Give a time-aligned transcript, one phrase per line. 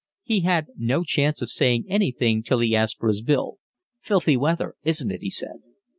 [0.23, 3.59] He had no chance of saying anything till he asked for his bill.
[3.99, 5.61] "Filthy weather, isn't it?" he said.